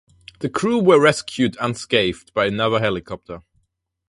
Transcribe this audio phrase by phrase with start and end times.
[0.39, 3.43] The crew were rescued unscathed by another helicopter.